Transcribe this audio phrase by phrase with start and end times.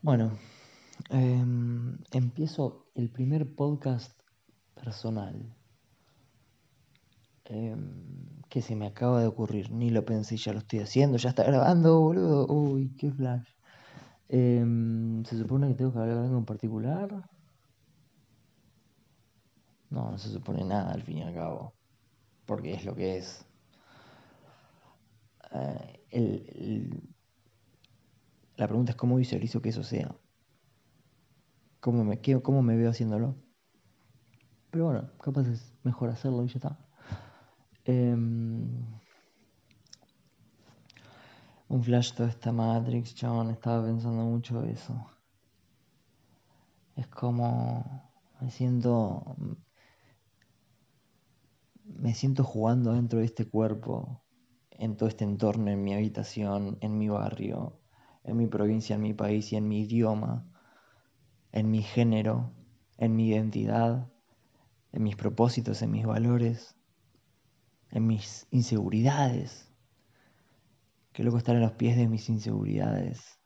[0.00, 0.30] Bueno,
[1.10, 4.12] em, empiezo el primer podcast
[4.74, 5.56] personal
[7.46, 9.70] em, que se me acaba de ocurrir.
[9.72, 12.46] Ni lo pensé, ya lo estoy haciendo, ya está grabando, boludo.
[12.46, 13.48] Uy, qué flash.
[14.28, 17.28] Em, ¿Se supone que tengo que hablar algo en particular?
[19.90, 21.74] No, no se supone nada al fin y al cabo.
[22.46, 23.44] Porque es lo que es.
[25.52, 27.14] Eh, el,
[28.58, 30.14] la pregunta es cómo visualizo que eso sea.
[31.78, 33.36] ¿Cómo me, cómo me veo haciéndolo?
[34.72, 36.78] Pero bueno, capaz es mejor hacerlo y ya está.
[37.84, 38.84] Em,
[41.68, 45.06] un flash toda esta Matrix, chabón, estaba pensando mucho eso.
[46.96, 49.36] Es como me siento
[51.84, 54.20] me siento jugando dentro de este cuerpo,
[54.70, 57.78] en todo este entorno, en mi habitación, en mi barrio,
[58.24, 60.46] en mi provincia, en mi país y en mi idioma,
[61.52, 62.52] en mi género,
[62.96, 64.10] en mi identidad,
[64.92, 66.76] en mis propósitos, en mis valores,
[67.90, 69.70] en mis inseguridades.
[71.12, 73.38] Qué loco estar en los pies de mis inseguridades.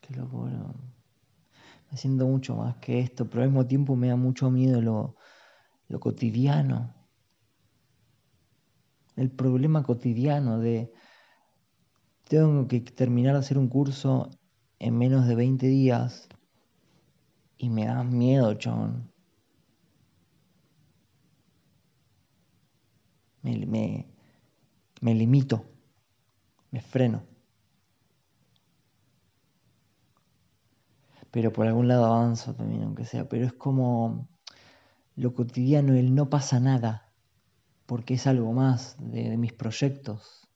[0.00, 0.48] Qué loco,
[1.92, 5.16] haciendo mucho más que esto, pero al mismo tiempo me da mucho miedo lo,
[5.88, 6.94] lo cotidiano.
[9.14, 10.92] El problema cotidiano de
[12.28, 14.30] tengo que terminar de hacer un curso
[14.78, 16.28] en menos de 20 días
[17.58, 19.12] y me da miedo, chon.
[23.42, 24.06] Me, me,
[25.02, 25.64] me limito,
[26.70, 27.31] me freno.
[31.32, 34.28] Pero por algún lado avanzo también, aunque sea, pero es como
[35.16, 37.10] lo cotidiano, el no pasa nada,
[37.86, 40.46] porque es algo más de, mis proyectos.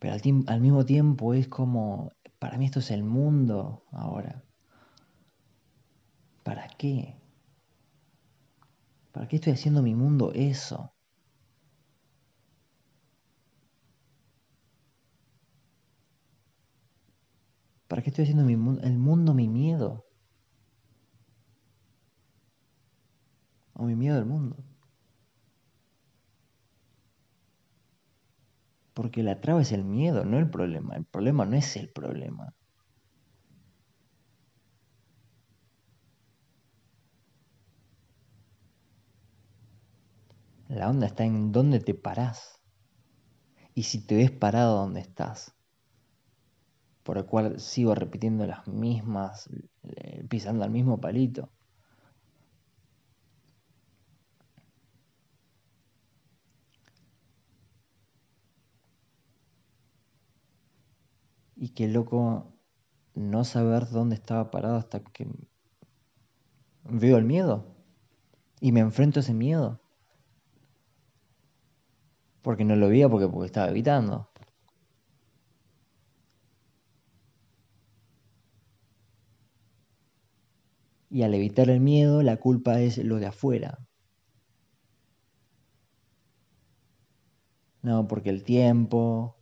[0.00, 4.42] Pero al, al mismo tiempo es como, para mí esto es el mundo ahora.
[6.42, 7.16] ¿Para qué?
[9.12, 10.93] ¿Para qué estoy haciendo mi mundo eso?
[17.94, 18.42] ¿Para qué estoy haciendo
[18.82, 20.04] el mundo mi miedo?
[23.74, 24.56] O mi miedo del mundo.
[28.94, 30.96] Porque la traba es el miedo, no el problema.
[30.96, 32.52] El problema no es el problema.
[40.66, 42.60] La onda está en dónde te parás.
[43.72, 45.53] Y si te ves parado donde estás
[47.04, 49.48] por el cual sigo repitiendo las mismas,
[49.84, 51.50] eh, pisando al mismo palito.
[61.56, 62.52] Y qué loco
[63.14, 65.28] no saber dónde estaba parado hasta que
[66.84, 67.66] veo el miedo
[68.60, 69.80] y me enfrento a ese miedo.
[72.42, 74.30] Porque no lo veía porque, porque estaba evitando.
[81.14, 83.78] Y al evitar el miedo, la culpa es lo de afuera.
[87.82, 89.36] No, porque el tiempo,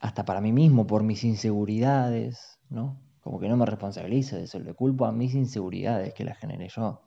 [0.00, 3.00] hasta para mí mismo, por mis inseguridades, ¿no?
[3.20, 6.68] Como que no me responsabilizo de eso, le culpo a mis inseguridades que las generé
[6.68, 7.00] yo.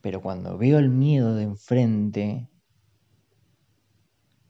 [0.00, 2.48] Pero cuando veo el miedo de enfrente,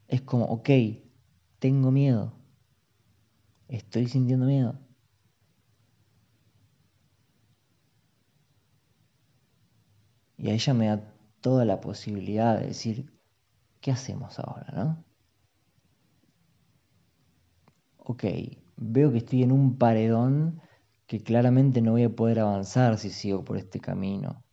[0.09, 0.71] es como, ok,
[1.59, 2.33] tengo miedo,
[3.69, 4.79] estoy sintiendo miedo.
[10.37, 13.13] Y a ella me da toda la posibilidad de decir,
[13.81, 15.05] ¿qué hacemos ahora, no?
[17.99, 18.25] Ok,
[18.77, 20.61] veo que estoy en un paredón
[21.07, 24.45] que claramente no voy a poder avanzar si sigo por este camino.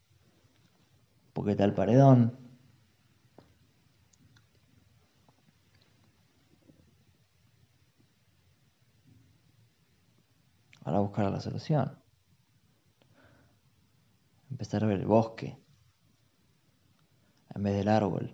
[1.33, 2.41] Porque tal paredón
[10.92, 11.98] para buscar la solución.
[14.50, 15.58] Empezar a ver el bosque
[17.56, 18.34] en vez del árbol.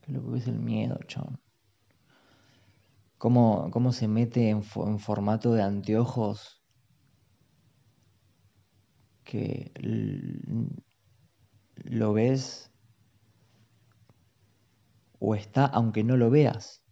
[0.00, 1.38] ¿Qué es lo que es el miedo, chon?
[3.18, 6.60] cómo, cómo se mete en, en formato de anteojos
[9.22, 9.70] que
[11.84, 12.72] lo ves
[15.28, 16.84] o está aunque no lo veas.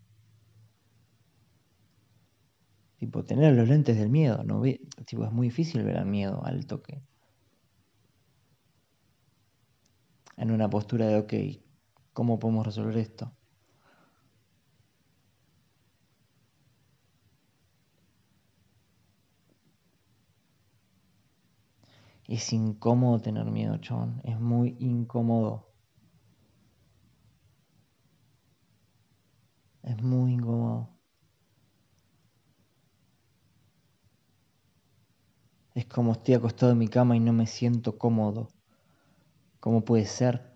[2.98, 6.44] Tipo, tener los lentes del miedo, no ve, tipo, es muy difícil ver al miedo
[6.44, 7.00] al toque.
[10.36, 11.32] En una postura de, ok,
[12.12, 13.32] ¿cómo podemos resolver esto?
[22.26, 24.20] Es incómodo tener miedo, chabón.
[24.24, 25.73] Es muy incómodo.
[29.84, 30.88] Es muy incómodo.
[35.74, 38.48] Es como estoy acostado en mi cama y no me siento cómodo.
[39.60, 40.54] ¿Cómo puede ser?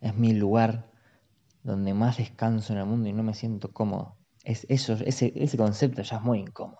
[0.00, 0.90] Es mi lugar
[1.62, 4.16] donde más descanso en el mundo y no me siento cómodo.
[4.44, 6.78] Es eso, ese, ese concepto ya es muy incómodo.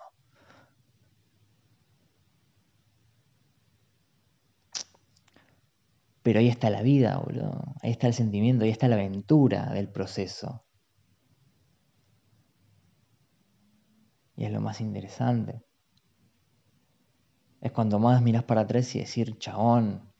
[6.23, 7.75] Pero ahí está la vida, boludo.
[7.81, 10.63] Ahí está el sentimiento, ahí está la aventura del proceso.
[14.39, 15.61] Y es lo más interesante.
[17.59, 20.13] Es cuando más mirás para atrás y decir, chabón,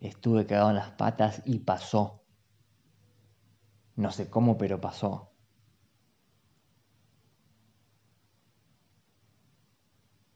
[0.00, 2.24] estuve cagado en las patas y pasó.
[3.94, 5.30] No sé cómo, pero pasó.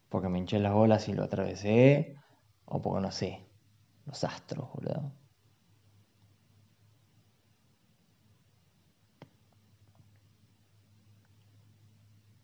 [0.09, 2.15] Porque me hinché las bolas y lo atravesé.
[2.65, 3.45] O porque no sé.
[4.05, 5.13] Los astros, boludo.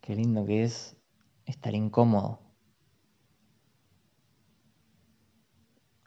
[0.03, 0.97] Qué lindo que es
[1.47, 2.41] estar incómodo.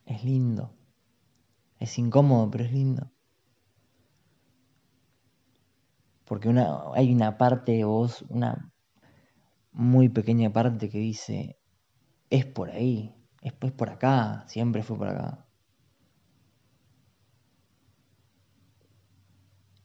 [0.05, 0.75] Es lindo.
[1.79, 3.09] Es incómodo, pero es lindo.
[6.25, 8.73] Porque una, hay una parte de vos, una
[9.71, 11.57] muy pequeña parte que dice,
[12.29, 15.47] es por ahí, es pues por acá, siempre fue por acá.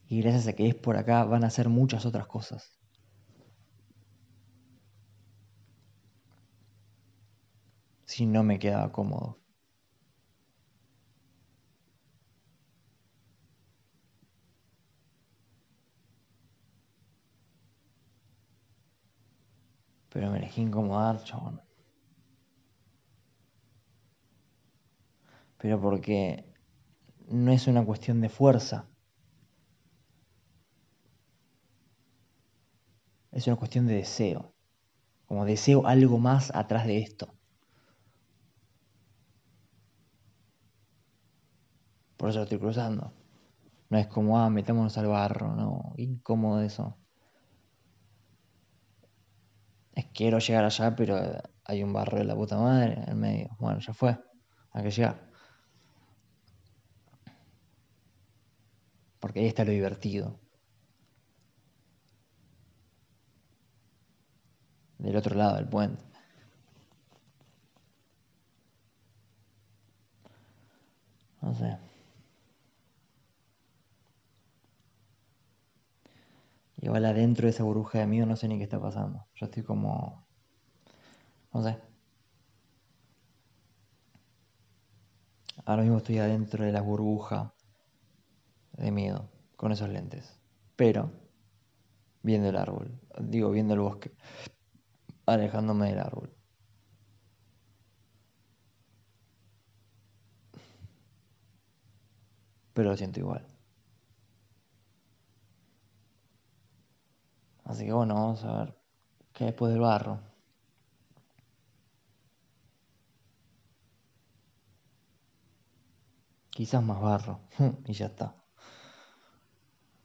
[0.08, 2.79] Y gracias a que es por acá van a ser muchas otras cosas.
[8.20, 9.38] Si no me quedaba cómodo.
[20.10, 21.62] Pero me elegí incomodar, chabón.
[25.56, 26.44] Pero porque
[27.26, 28.86] no es una cuestión de fuerza.
[33.32, 34.52] Es una cuestión de deseo.
[35.24, 37.39] Como deseo algo más atrás de esto.
[42.20, 43.14] Por eso lo estoy cruzando.
[43.88, 45.94] No es como, ah, metámonos al barro, no.
[45.96, 46.98] Incómodo eso.
[49.94, 51.16] Es quiero llegar allá, pero
[51.64, 53.56] hay un barro de la puta madre en el medio.
[53.58, 54.18] Bueno, ya fue.
[54.72, 55.30] Hay que llegar.
[59.18, 60.38] Porque ahí está lo divertido.
[64.98, 66.02] Del otro lado del puente.
[71.42, 71.89] No sé.
[76.80, 79.26] Igual adentro de esa burbuja de miedo no sé ni qué está pasando.
[79.34, 80.26] Yo estoy como...
[81.52, 81.78] No sé.
[85.66, 87.54] Ahora mismo estoy adentro de la burbuja
[88.72, 90.40] de miedo con esos lentes.
[90.76, 91.12] Pero
[92.22, 92.98] viendo el árbol.
[93.18, 94.12] Digo, viendo el bosque.
[95.26, 96.34] Alejándome del árbol.
[102.72, 103.49] Pero lo siento igual.
[107.70, 108.74] Así que bueno, vamos a ver
[109.32, 110.18] qué después del barro.
[116.50, 117.40] Quizás más barro.
[117.86, 118.34] y ya está.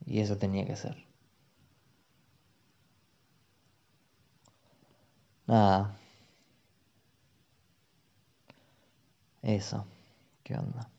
[0.06, 0.96] Y eso tenía que ser.
[5.48, 5.96] Nada.
[9.42, 9.86] Eso.
[10.44, 10.90] ¿Qué onda?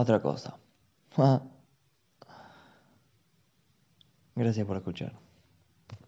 [0.00, 0.56] Otra cosa.
[4.36, 5.12] Gracias por escuchar.